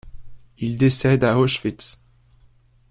[0.57, 2.01] Il décède à Auschwitz.